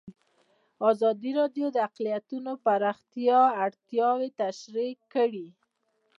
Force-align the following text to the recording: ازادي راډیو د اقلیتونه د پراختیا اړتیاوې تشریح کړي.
ازادي 0.91 1.31
راډیو 1.39 1.67
د 1.73 1.77
اقلیتونه 1.87 2.51
د 2.55 2.61
پراختیا 2.65 3.41
اړتیاوې 3.65 4.29
تشریح 4.41 4.93
کړي. 5.13 5.47